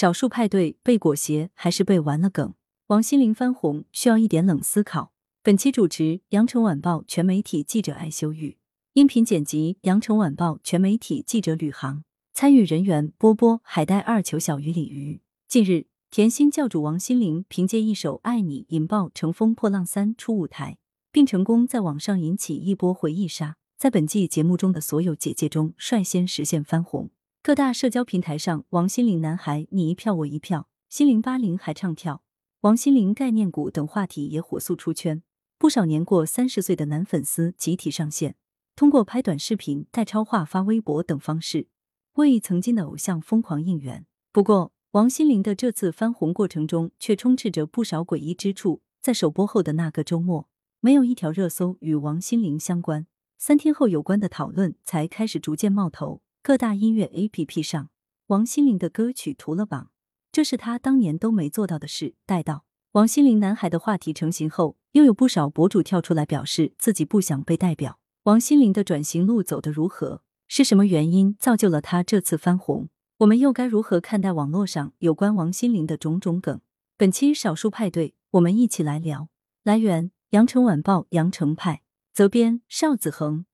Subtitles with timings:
[0.00, 2.54] 少数派对被裹挟还是被玩了梗？
[2.86, 5.12] 王心凌翻红需要一点冷思考。
[5.42, 8.56] 本期主持：羊城晚报全媒体记者艾修玉，
[8.94, 12.02] 音频剪辑：羊城晚报全媒体记者吕航，
[12.32, 15.20] 参与人员：波波、海带、二球、小鱼、鲤鱼。
[15.46, 20.78] 近日，甜心教主王心凌凭借一首《爱你》引爆《乘风破浪三》出舞台，
[21.12, 27.10] 并成功在网上引起一波回忆杀，在本季节目中的所有姐姐中率先实现翻红。
[27.42, 32.22] 各大社交平台上，王心凌男孩你一票我一票，心灵八零还唱跳，
[32.60, 35.22] 王心凌概念股等话题也火速出圈。
[35.56, 38.36] 不少年过三十岁的男粉丝集体上线，
[38.76, 41.68] 通过拍短视频、带超话、发微博等方式，
[42.16, 44.04] 为曾经的偶像疯狂应援。
[44.32, 48.82] 不过，王心凌的这次翻红过程中，却充斥着不少诡异之处。
[49.00, 50.46] 在首播后的那个周末，
[50.80, 53.06] 没有一条热搜与王心凌相关。
[53.38, 56.20] 三天后，有关的讨论才开始逐渐冒头。
[56.42, 57.90] 各大音乐 APP 上，
[58.28, 59.90] 王心凌的歌曲屠了榜，
[60.32, 62.14] 这是他当年都没做到的事。
[62.24, 67.98] 待到王心凌男孩的话题成型后，又有不少博主跳出来表示自己不想被代表。
[68.22, 70.22] 王心凌的转型路走得如何？
[70.48, 72.88] 是什么原因造就了他这次翻红？
[73.18, 76.58] 我们又该如何看待网络上有关王心凌的种种梗？
[76.96, 79.28] 本期少数派对，我们一起来聊。
[79.62, 81.82] 来源：羊城晚报羊城派，
[82.14, 83.44] 责编：邵子恒。